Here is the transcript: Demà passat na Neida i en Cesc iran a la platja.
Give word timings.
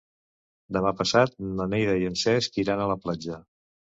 Demà 0.77 0.93
passat 1.01 1.35
na 1.59 1.67
Neida 1.73 1.95
i 2.05 2.09
en 2.11 2.17
Cesc 2.21 2.57
iran 2.65 2.81
a 2.81 2.87
la 2.95 2.99
platja. 3.05 3.41